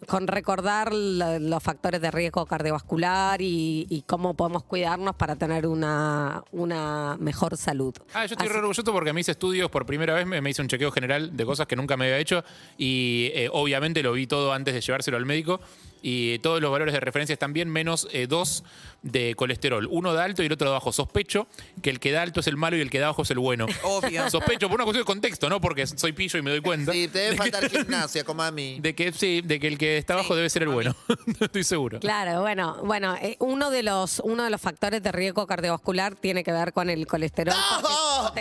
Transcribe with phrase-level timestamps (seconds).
[0.07, 5.65] con, recordar lo- los factores de riesgo cardiovascular y, y cómo podemos cuidarnos para tener
[5.67, 7.93] una, una mejor salud.
[8.13, 10.49] Ah, yo estoy Así- re orgulloso porque me hice estudios por primera vez, me, me
[10.49, 12.43] hice un chequeo general de cosas que nunca me había hecho
[12.77, 15.61] y eh, obviamente lo vi todo antes de llevárselo al médico
[16.05, 18.65] y todos los valores de referencia están bien, menos eh, dos
[19.03, 19.87] de colesterol.
[19.89, 20.91] Uno de alto y el otro de bajo.
[20.91, 21.47] Sospecho
[21.81, 23.39] que el que da alto es el malo y el que da bajo es el
[23.39, 23.67] bueno.
[23.83, 24.29] Obvio.
[24.29, 26.91] Sospecho por una cuestión de contexto, no porque soy y me doy cuenta.
[26.91, 28.79] Sí, te debe faltar gimnasia, como a mí.
[28.81, 30.95] De que sí, de que el que está abajo debe ser el bueno.
[31.39, 31.99] No estoy seguro.
[31.99, 36.43] Claro, bueno, bueno, eh, uno de los uno de los factores de riesgo cardiovascular tiene
[36.43, 37.93] que ver con el colesterol porque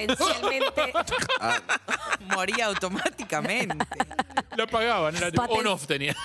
[0.06, 0.92] potencialmente
[2.34, 3.76] Moría automáticamente.
[4.56, 6.16] Lo apagaban, era tipo Paten- on-off tenía.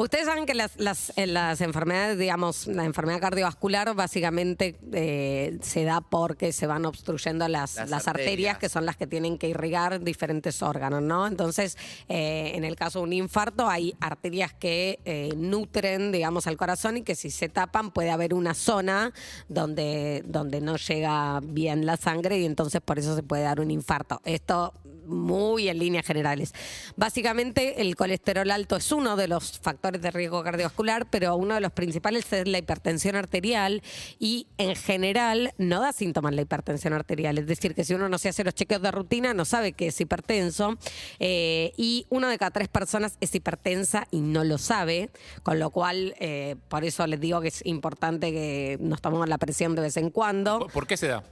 [0.00, 5.82] Ustedes saben que las, las, en las enfermedades, digamos, la enfermedad cardiovascular básicamente eh, se
[5.82, 8.28] da porque se van obstruyendo las, Las las arterias.
[8.28, 8.58] arterias.
[8.58, 11.26] que son las que tienen que irrigar diferentes órganos, ¿no?
[11.26, 11.76] Entonces,
[12.08, 16.98] eh, en el caso de un infarto, hay arterias que eh, nutren, digamos, al corazón
[16.98, 19.12] y que si se tapan puede haber una zona
[19.48, 23.72] donde, donde no llega bien la sangre y entonces por eso se puede dar un
[23.72, 24.20] infarto.
[24.24, 24.74] Esto
[25.08, 26.54] muy en líneas generales.
[26.96, 31.60] Básicamente, el colesterol alto es uno de los factores de riesgo cardiovascular, pero uno de
[31.60, 33.82] los principales es la hipertensión arterial
[34.18, 37.38] y en general no da síntomas la hipertensión arterial.
[37.38, 39.88] Es decir, que si uno no se hace los chequeos de rutina, no sabe que
[39.88, 40.78] es hipertenso
[41.18, 45.10] eh, y una de cada tres personas es hipertensa y no lo sabe,
[45.42, 49.38] con lo cual, eh, por eso les digo que es importante que nos tomemos la
[49.38, 50.66] presión de vez en cuando.
[50.72, 51.22] ¿Por qué se da?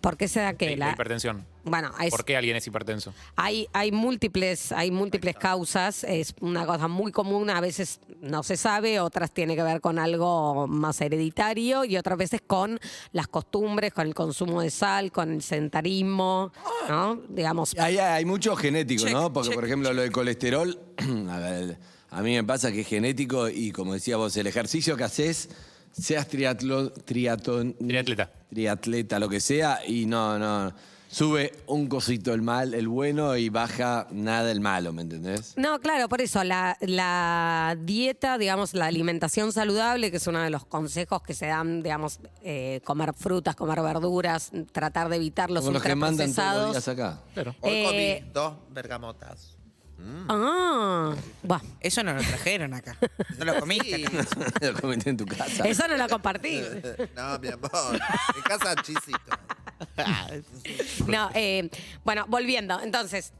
[0.00, 1.44] ¿Por qué se da que la hipertensión?
[1.64, 3.12] Bueno, es- ¿Por qué alguien es hipertenso?
[3.36, 8.56] hay, hay múltiples, hay múltiples causas, es una cosa muy común, a veces no se
[8.56, 12.78] sabe, otras tiene que ver con algo más hereditario y otras veces con
[13.12, 16.52] las costumbres, con el consumo de sal, con el sedentarismo,
[16.88, 17.20] ¿no?
[17.28, 19.32] Digamos, Hay, hay mucho genético, Check, ¿no?
[19.32, 20.78] Porque, check, por ejemplo, lo del colesterol,
[21.28, 21.78] a, ver,
[22.10, 25.50] a mí me pasa que es genético y, como decía vos, el ejercicio que haces,
[25.92, 28.30] seas triatlo, triatlon- Triatleta.
[28.50, 30.72] triatleta, lo que sea, y no, no.
[31.10, 35.54] Sube un cosito el mal, el bueno, y baja nada el malo, ¿me entendés?
[35.56, 40.50] No, claro, por eso la, la dieta, digamos, la alimentación saludable, que es uno de
[40.50, 45.64] los consejos que se dan, digamos, eh, comer frutas, comer verduras, tratar de evitar los
[45.64, 46.84] Como los que mandan todos los ultraprocesados.
[46.84, 47.20] días acá.
[47.32, 47.54] Claro.
[47.62, 47.84] Hoy Eh,
[48.20, 49.56] comí dos bergamotas.
[50.28, 52.96] Ah, bueno, Eso no lo trajeron acá.
[53.38, 54.06] No lo comiste.
[54.06, 54.26] acá.
[54.72, 55.66] lo comenté en tu casa.
[55.68, 56.60] eso no lo compartí.
[57.16, 57.70] No, mi amor.
[58.36, 59.18] En casa chisito.
[61.06, 61.70] No, eh,
[62.04, 62.80] bueno, volviendo.
[62.80, 63.32] Entonces,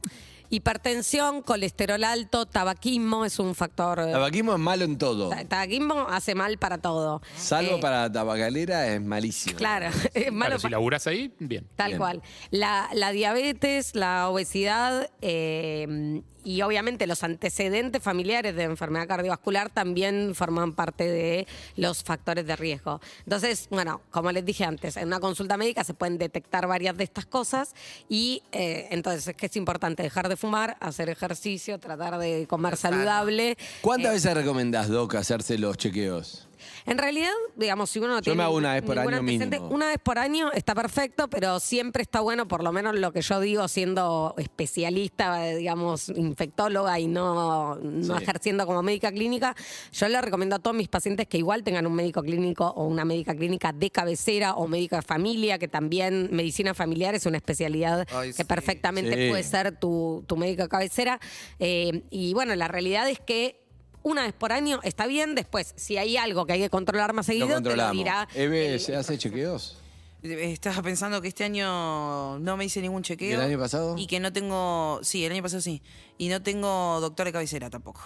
[0.49, 3.99] hipertensión, colesterol alto, tabaquismo es un factor.
[3.99, 5.29] eh, Tabaquismo es malo en todo.
[5.29, 7.21] ta- Tabaquismo hace mal para todo.
[7.37, 9.57] Salvo Eh, para la tabacalera es malísimo.
[9.57, 11.67] Claro, es malo Claro, si pa- laburas ahí, bien.
[11.75, 11.97] Tal Bien.
[11.99, 12.21] cual.
[12.51, 20.33] La, la diabetes, la obesidad eh, y obviamente los antecedentes familiares de enfermedad cardiovascular también
[20.35, 22.99] forman parte de los factores de riesgo.
[23.25, 27.03] Entonces, bueno, como les dije antes, en una consulta médica se pueden detectar varias de
[27.03, 27.73] estas cosas
[28.09, 32.75] y eh, entonces es que es importante dejar de fumar, hacer ejercicio, tratar de comer
[32.77, 33.57] saludable.
[33.81, 36.48] ¿Cuántas Eh, veces recomendás, Doc, hacerse los chequeos?
[36.85, 39.67] En realidad, digamos, si uno no tiene me hago una vez por año mínimo.
[39.69, 43.21] una vez por año está perfecto, pero siempre está bueno, por lo menos lo que
[43.21, 48.23] yo digo, siendo especialista, digamos, infectóloga y no, no Sí.
[48.23, 49.55] ejerciendo como médica clínica,
[49.91, 53.05] yo le recomiendo a todos mis pacientes que igual tengan un médico clínico o una
[53.05, 58.05] médica clínica de cabecera o médico de familia, que también medicina familiar es una especialidad
[58.13, 58.43] Ay, que sí.
[58.43, 59.29] perfectamente Sí.
[59.29, 61.19] puede ser tu, tu médico de cabecera.
[61.59, 63.59] Eh, y bueno, la realidad es que
[64.03, 67.27] una vez por año está bien, después, si hay algo que hay que controlar más
[67.27, 68.27] Lo seguido, te lo dirá.
[68.33, 69.77] Eve, el- ¿se hace chequeos?
[70.23, 73.29] Eh, Estaba pensando que este año no me hice ningún chequeo.
[73.31, 73.95] ¿Y el año pasado?
[73.97, 74.99] Y que no tengo.
[75.01, 75.81] Sí, el año pasado sí.
[76.17, 78.01] Y no tengo doctor de cabecera tampoco.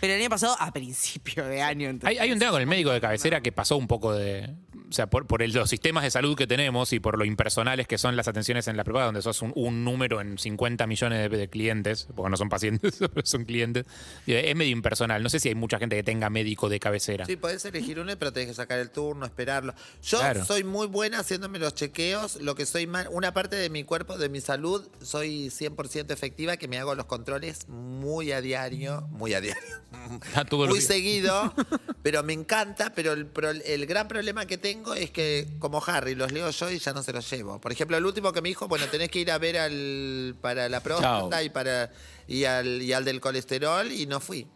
[0.00, 1.88] Pero el año pasado, a principio de año.
[1.90, 4.54] entonces- Hay, hay un tema con el médico de cabecera que pasó un poco de.
[4.88, 7.86] O sea, por, por el- los sistemas de salud que tenemos y por lo impersonales
[7.86, 11.30] que son las atenciones en la prepaga, donde sos un, un número en 50 millones
[11.30, 13.84] de, de clientes, porque no son pacientes, son clientes.
[14.26, 15.22] Es medio impersonal.
[15.22, 17.26] No sé si hay mucha gente que tenga médico de cabecera.
[17.26, 19.74] Sí, podés elegir uno, pero tenés que sacar el turno, esperarlo.
[20.02, 20.44] Yo Claro.
[20.44, 22.36] soy muy buena haciéndome los chequeos.
[22.40, 26.56] Lo que soy mal, una parte de mi cuerpo, de mi salud, soy 100% efectiva,
[26.56, 29.06] que me hago los controles muy a diario.
[29.10, 29.62] Muy a diario.
[30.34, 31.54] Ah, muy seguido,
[32.02, 32.92] pero me encanta.
[32.94, 36.70] Pero el, pro- el gran problema que tengo es que, como Harry, los leo yo
[36.70, 37.60] y ya no se los llevo.
[37.60, 40.68] Por ejemplo, el último que me dijo, bueno, tenés que ir a ver al para
[40.68, 41.42] la próstata Chao.
[41.42, 41.90] y para
[42.26, 44.46] y al, y al del colesterol y no fui.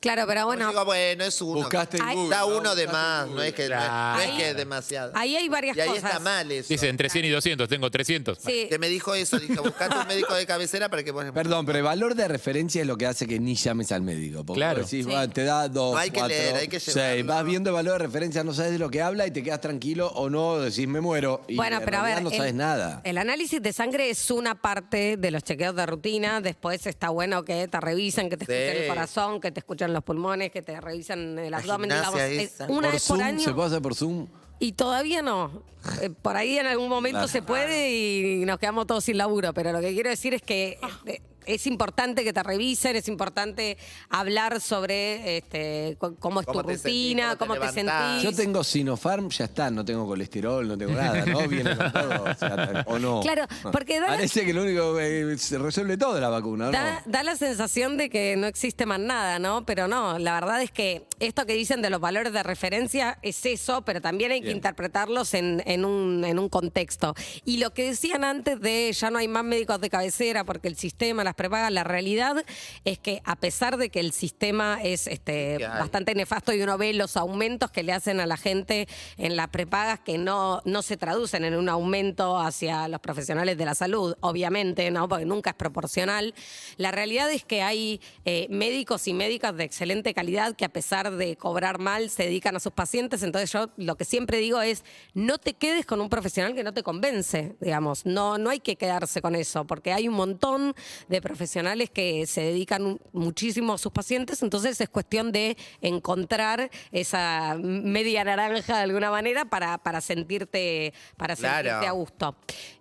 [0.00, 1.52] Claro, pero Bueno, bueno, digo, bueno, es uno.
[1.60, 2.34] Buscaste en Hay- Google.
[2.34, 2.46] Da ¿no?
[2.56, 4.16] uno de Buscaste más, no es que, no es- Claro.
[4.16, 5.12] no es que es demasiado.
[5.14, 6.04] ahí hay varias y ahí cosas.
[6.04, 6.68] está mal eso.
[6.70, 8.38] Dice entre 100 y 200, tengo 300.
[8.38, 8.66] Sí.
[8.70, 11.26] Que me dijo eso, dije, buscate un médico de cabecera para que vos...
[11.34, 14.42] Perdón, pero el valor de referencia es lo que hace que ni llames al médico.
[14.42, 14.80] Porque Claro.
[14.80, 15.12] vos decís, Sí.
[15.12, 16.96] "Va, te da dos, No hay que cuatro, leer, hay que seis.
[16.96, 17.26] llevarlo.
[17.34, 19.60] Vas viendo el valor de referencia, no sabes de lo que habla y te quedas
[19.60, 21.42] tranquilo o no, decís, me muero.
[21.46, 23.02] Y Bueno, en pero a realidad ver, no el- sabes nada.
[23.04, 26.40] El análisis de sangre es una parte de los chequeos de rutina.
[26.40, 28.52] Después está bueno que te revisen, que te Sí.
[28.52, 31.90] escuchen el corazón, que te escuchen los pulmones, que te revisen el abdomen.
[31.90, 33.40] digamos, es una por vez por Zoom, año.
[33.40, 34.26] ¿se hacer por Zoom?
[34.58, 35.62] Y todavía no.
[36.02, 37.28] Eh, por ahí en algún momento Claro.
[37.28, 39.54] se puede y nos quedamos todos sin laburo.
[39.54, 43.76] Pero lo que quiero decir es que eh, es importante que te revisen, es importante
[44.08, 48.12] hablar sobre este, cómo es Cómo tu te rutina, cómo cómo te te, levantás.
[48.20, 48.30] sentís.
[48.36, 51.46] Yo tengo Sinopharm, ya está, no tengo colesterol, no tengo nada, ¿no?
[51.48, 53.20] Viene con todo, o, sea, ¿o no.
[53.20, 56.72] Claro, porque da la- Parece que lo único que se resuelve todo la vacuna, ¿no?
[56.72, 59.64] Da, da la sensación de que no existe más nada, ¿no?
[59.64, 63.44] Pero no, la verdad es que esto que dicen de los valores de referencia es
[63.46, 67.14] eso, pero también hay que interpretarlos en, en un, en un contexto.
[67.44, 70.76] Y lo que decían antes de ya no hay más médicos de cabecera porque el
[70.76, 72.44] sistema las prepaga, la realidad
[72.84, 76.92] es que a pesar de que el sistema es este, bastante nefasto y uno ve
[76.92, 80.96] los aumentos que le hacen a la gente en las prepagas que no, no se
[80.96, 85.08] traducen en un aumento hacia los profesionales de la salud, obviamente, ¿no?
[85.08, 86.34] Porque nunca es proporcional.
[86.76, 91.12] La realidad es que hay eh, médicos y médicas de excelente calidad que a pesar
[91.12, 93.22] de cobrar mal se dedican a sus pacientes.
[93.22, 94.82] Entonces yo lo que siempre digo es
[95.14, 98.04] no te quedes con un profesional que no te convence, digamos.
[98.04, 100.74] No, no hay que quedarse con eso, porque hay un montón
[101.08, 107.56] de profesionales que se dedican muchísimo a sus pacientes, entonces es cuestión de encontrar esa
[107.60, 111.68] media naranja de alguna manera para, para sentirte, para Claro.
[111.68, 112.36] sentirte a gusto.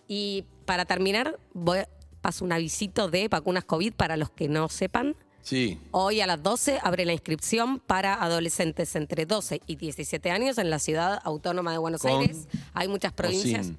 [0.08, 1.80] Y para terminar, voy,
[2.22, 5.16] paso un avisito de vacunas COVID para los que no sepan.
[5.42, 5.80] Sí.
[5.92, 10.70] Hoy a las 12 abre la inscripción para adolescentes entre 12 y 17 años en
[10.70, 12.48] la ciudad autónoma de Buenos ¿Con Aires.
[12.74, 13.68] Hay muchas provincias.
[13.68, 13.78] sin?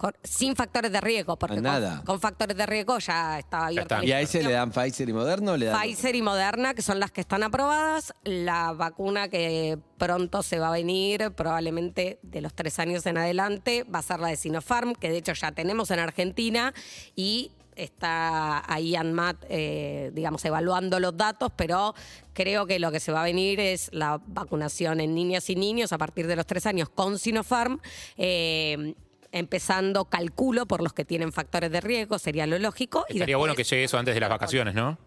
[0.00, 2.02] Con- sin factores de riesgo, porque Ah, con- nada.
[2.06, 3.98] Con, factores de riesgo ya está abierta está.
[3.98, 5.78] la ¿Y a ese le dan Pfizer y Moderna o le dan?
[5.78, 8.14] Pfizer y Moderna, que son las que están aprobadas.
[8.24, 13.84] La vacuna que pronto se va a venir, probablemente de los tres años en adelante,
[13.84, 16.72] va a ser la de Sinopharm, que de hecho ya tenemos en Argentina
[17.14, 21.94] y está ahí ANMAT, eh, digamos, evaluando los datos, pero
[22.32, 25.92] creo que lo que se va a venir es la vacunación en niñas y niños
[25.92, 27.80] a partir de los tres años con Sinopharm.
[28.16, 28.94] eh,
[29.32, 33.04] empezando, calculo, por los que tienen factores de riesgo, sería lo lógico.
[33.08, 34.98] y Estaría bueno que llegue eso antes de las vacaciones, ¿no?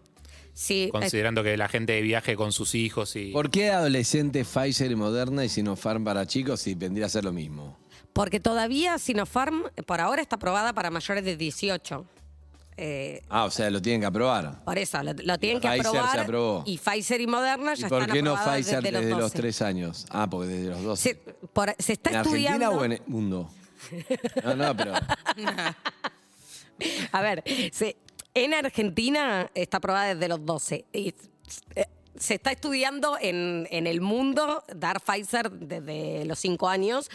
[0.56, 3.32] Sí, Considerando que la gente viaje con sus hijos y.
[3.32, 7.32] ¿Por qué adolescentes Pfizer y Moderna y Sinopharm para chicos y vendría a ser lo
[7.32, 7.76] mismo?
[8.12, 12.04] Porque todavía Sinopharm por ahora está aprobada para mayores de 18.
[12.76, 14.64] Eh, Ah, o sea, lo tienen que aprobar.
[14.64, 16.18] por eso, lo, lo tienen que Pfizer se aprobar.
[16.20, 16.62] aprobó.
[16.66, 19.30] Y Pfizer y Moderna ¿Y ya por están qué no Pfizer desde, desde, los, los
[19.32, 19.36] 12.
[19.38, 20.06] tres años?
[20.10, 21.00] Ah, porque desde los dos.
[21.00, 22.66] Se, por- se está ¿En estudiando.
[22.66, 23.50] Argentina o en el mundo?
[24.44, 24.94] No, no, pero.
[27.12, 27.96] A ver, se-
[28.34, 30.84] en Argentina está aprobada desde los 12.
[30.92, 31.14] Y,
[31.76, 31.86] eh,
[32.16, 37.10] se está estudiando en, en el mundo dar Pfizer desde los 5 años.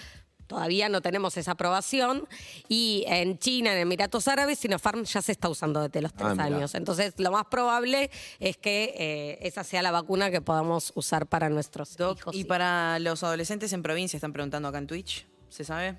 [0.48, 2.28] todavía no tenemos esa aprobación.
[2.70, 6.34] Y en China, en Emiratos Árabes, Sinopharm ya se está usando desde los tres Ah,
[6.34, 6.46] mirá.
[6.46, 6.76] años.
[6.76, 8.10] Entonces, lo más probable
[8.40, 12.36] es que eh, esa sea la vacuna que podamos usar para nuestros Doc, hijos.
[12.36, 15.98] y para los adolescentes en provincia están preguntando acá en Twitch, ¿se sabe?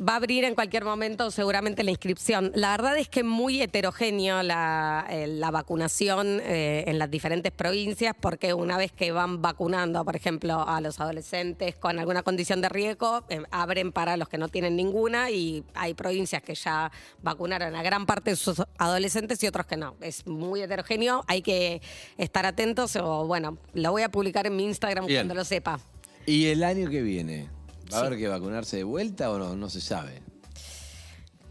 [0.00, 2.52] Va a abrir en cualquier momento seguramente la inscripción.
[2.54, 8.14] La verdad es que muy heterogéneo la, eh, la vacunación eh, en las diferentes provincias
[8.18, 12.68] porque una vez que van vacunando, por ejemplo, a los adolescentes con alguna condición de
[12.68, 17.74] riesgo, eh, abren para los que no tienen ninguna y hay provincias que ya vacunaron
[17.74, 19.96] a gran parte de sus adolescentes y otros que no.
[20.00, 21.82] Es muy heterogéneo, hay que
[22.18, 25.20] estar atentos o bueno, lo voy a publicar en mi Instagram Bien.
[25.20, 25.80] cuando lo sepa.
[26.24, 27.57] ¿Y el año que viene?
[27.92, 29.56] ¿Va a haber que vacunarse de vuelta o no?
[29.56, 30.22] No se sabe.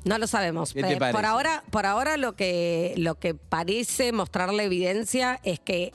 [0.03, 0.73] No lo sabemos.
[0.73, 1.15] ¿Qué te Eh, parece?
[1.17, 5.93] Por ahora, por ahora lo que lo que parece mostrar la evidencia es que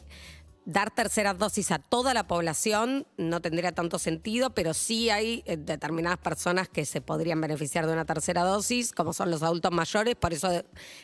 [0.64, 5.57] dar terceras dosis a toda la población no tendría tanto sentido, pero sí hay eh,
[5.57, 10.14] determinadas personas que se podrían beneficiar de una tercera dosis, como son los adultos mayores,
[10.14, 10.49] por eso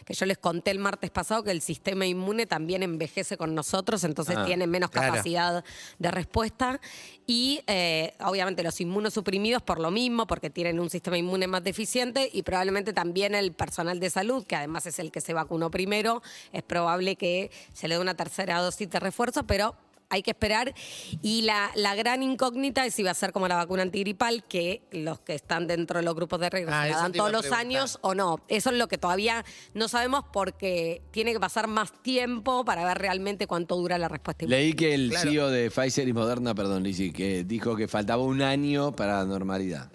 [0.05, 4.05] que yo les conté el martes pasado que el sistema inmune también envejece con nosotros,
[4.05, 5.12] entonces Ah, tiene menos claro.
[5.12, 5.65] capacidad
[5.99, 6.81] de respuesta
[7.27, 12.31] y eh, obviamente los inmunosuprimidos por lo mismo, porque tienen un sistema inmune más deficiente
[12.33, 16.23] y probablemente también el personal de salud, que además es el que se vacunó primero,
[16.53, 19.75] es probable que se le dé una tercera dosis de refuerzo, pero
[20.11, 20.73] hay que esperar.
[21.21, 24.81] Y la, la gran incógnita es si va a ser como la vacuna antigripal, que
[24.90, 27.31] los que están dentro de los grupos de riesgo Ah, se la eso dan todos
[27.33, 28.40] los años o no.
[28.49, 32.97] Eso es lo que todavía no sabemos porque tiene que pasar más tiempo para ver
[32.97, 34.47] realmente cuánto dura la respuesta.
[34.47, 35.31] Leí que el Claro.
[35.31, 39.25] CEO de Pfizer y Moderna, perdón, Lizzy, que dijo que faltaba un año para la
[39.26, 39.90] normalidad.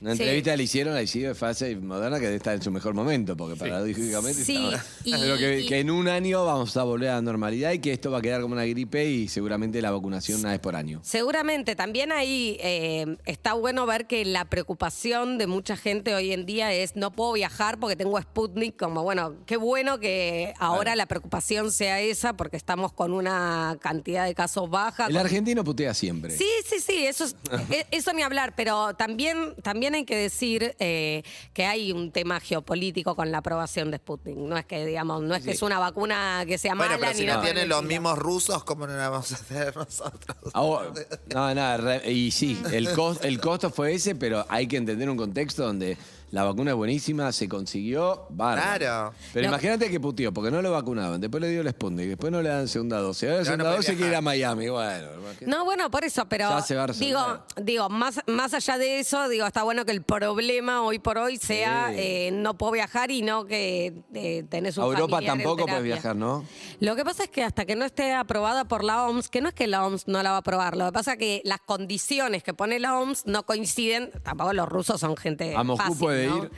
[0.00, 0.22] Una Sí.
[0.22, 3.36] entrevista le hicieron al CEO de y Moderna que debe estar en su mejor momento,
[3.36, 4.56] porque paradójicamente Sí,
[5.04, 7.80] y- Pero que, y- que en un año vamos a volver a la normalidad y
[7.80, 10.76] que esto va a quedar como una gripe y seguramente la vacunación una vez por
[10.76, 11.00] año.
[11.02, 16.46] Seguramente, también ahí eh, está bueno ver que la preocupación de mucha gente hoy en
[16.46, 21.06] día es no puedo viajar porque tengo Sputnik, como bueno, qué bueno que ahora la
[21.06, 25.06] preocupación sea esa porque estamos con una cantidad de casos baja.
[25.06, 26.30] El con- argentino putea siempre.
[26.36, 27.36] Sí, sí, sí, eso, es-
[27.72, 32.40] e- eso ni hablar, pero también, también hay que decir eh, que hay un tema
[32.40, 34.36] geopolítico con la aprobación de Sputnik.
[34.36, 37.12] No es que, digamos, no es que es una vacuna que sea Bueno, mala pero
[37.12, 40.36] ni si nada no tienen los mismos rusos, ¿cómo no la vamos a hacer nosotros?
[40.52, 40.92] Ahora-
[41.34, 45.08] no, no, re- y sí, el, cos- el costo fue ese, pero hay que entender
[45.10, 45.96] un contexto donde
[46.30, 48.78] la vacuna es buenísima, se consiguió, bárbaro.
[48.78, 49.14] Claro.
[49.32, 49.54] Pero No.
[49.54, 52.48] imagínate que puteó, porque no lo vacunaban, después le dio el Sputnik, después no le
[52.50, 54.20] dan segunda dosis, ahora la no segunda puede dosis quiere ir a.
[54.20, 55.08] Miami, bueno.
[55.46, 57.06] No, bueno, por eso, pero Ya se va a resolver.
[57.08, 61.18] digo, digo más, más allá de eso, digo, está bueno que el problema hoy por
[61.18, 61.94] hoy sea Sí.
[61.98, 65.62] eh, no puedo viajar y no que eh, tenés un A Europa familiar en tampoco
[65.64, 65.94] puedes terapia.
[65.94, 66.44] viajar, ¿no?
[66.80, 69.48] Lo que pasa es que hasta que no esté aprobada por la OMS, que no
[69.48, 71.60] es que la OMS no la va a aprobar, lo que pasa es que las
[71.60, 75.98] condiciones que pone la OMS no coinciden, tampoco los rusos son gente ¿A Moscú fácil,
[75.98, 76.44] puede ¿no?
[76.44, 76.50] ir?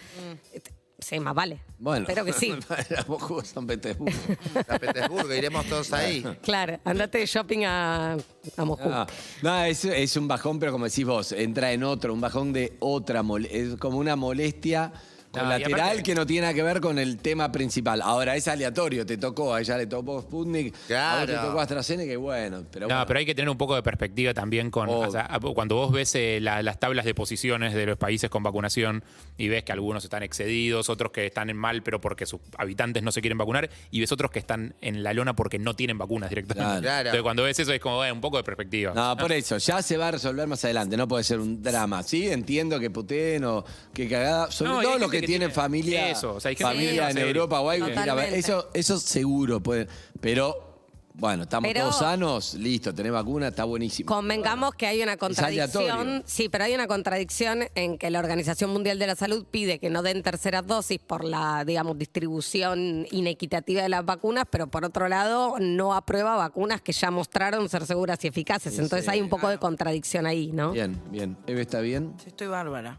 [1.00, 1.60] Sí, más vale.
[1.78, 2.02] Bueno.
[2.02, 2.52] Espero que sí.
[2.96, 4.14] a Moscú, San Petersburgo.
[4.68, 6.22] A Petersburgo, iremos todos ahí.
[6.42, 8.16] Claro, andate de shopping a,
[8.56, 8.88] a Moscú.
[8.90, 9.06] Ah,
[9.42, 12.76] no, es, es un bajón, pero como decís vos, entra en otro, un bajón de
[12.80, 15.00] otra, es como una molestia No,
[15.30, 18.02] colateral aparte- que no tiene nada que ver con el tema principal.
[18.02, 21.46] Ahora es aleatorio, te tocó, a ella le tocó Sputnik, a vos te Claro.
[21.48, 23.06] tocó AstraZeneca y bueno, pero No, bueno.
[23.06, 24.88] pero hay que tener un poco de perspectiva también con.
[24.88, 25.08] Obvio.
[25.08, 28.42] o sea, cuando vos ves eh, la- las tablas de posiciones de los países con
[28.42, 29.04] vacunación
[29.38, 33.02] y ves que algunos están excedidos, otros que están en mal, pero porque sus habitantes
[33.02, 35.96] no se quieren vacunar, y ves otros que están en la lona porque no tienen
[35.98, 36.64] vacunas directamente.
[36.64, 36.80] Claro.
[36.82, 36.98] Claro.
[37.00, 38.92] Entonces, cuando ves eso, es como eh, un poco de perspectiva.
[38.94, 42.02] No, por eso, ya se va a resolver más adelante, no puede ser un drama,
[42.02, 42.28] ¿sí?
[42.30, 45.26] Entiendo que puteen o que cagada, sobre No, y hay todo los gente que, que
[45.26, 47.26] tienen tiene familia, eso, o sea, hay gente que familia tiene en.
[47.28, 48.24] Europa o algo, que quiera ver.
[48.26, 48.38] Totalmente.
[48.38, 49.86] eso, eso seguro puede,
[50.20, 50.70] pero
[51.12, 54.06] bueno, estamos Pero- todos sanos, listo, tenés vacuna, está buenísimo.
[54.06, 55.84] Convengamos que hay una contradicción.
[55.84, 56.22] aleatorio.
[56.24, 59.90] Sí, pero hay una contradicción en que la Organización Mundial de la Salud pide que
[59.90, 65.08] no den terceras dosis por la, digamos, distribución inequitativa de las vacunas, pero por otro
[65.08, 68.78] lado no aprueba vacunas que ya mostraron ser seguras y eficaces.
[68.78, 69.10] Entonces sí.
[69.10, 70.72] hay un poco de contradicción ahí, ¿no?
[70.72, 71.36] Bien, bien.
[71.46, 72.14] ¿Eve está bien?
[72.22, 72.98] Sí, Estoy bárbara.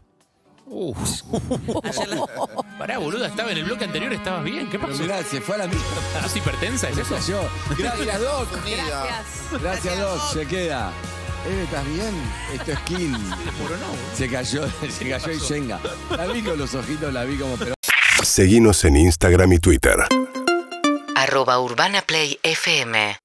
[0.74, 0.96] Uf.
[2.78, 4.70] Pará, boluda, estaba en el bloque anterior, estabas bien.
[4.70, 5.02] ¿Qué Pero pasó?
[5.02, 6.22] mirá, se fue a la mierda.
[6.22, 6.88] ¿Sos hipertensa?
[6.88, 7.18] ¿Es eso?
[7.28, 7.48] Yo.
[7.76, 8.48] Gracias, Doc.
[8.64, 9.62] Gracias.
[9.62, 10.32] Gracias, Doc.
[10.32, 10.90] Se queda.
[11.46, 12.14] Eve, ¿estás bien?
[12.54, 13.16] Esto es Kill.
[14.16, 14.62] Se cayó,
[14.98, 15.78] se cayó y Shenga.
[16.16, 17.56] La vi con los ojitos, la vi como...
[17.56, 17.74] Pero...
[18.22, 19.96] Seguimos en Instagram y Twitter.
[21.16, 23.22] Arroba Urbana Play FM